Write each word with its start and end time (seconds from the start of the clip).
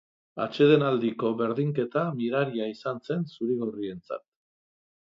Atsedenaldiko 0.45 1.31
berdinketa 1.43 2.07
miraria 2.17 2.69
izan 2.73 3.05
zen 3.11 3.31
zuri-gorrientzat. 3.35 4.27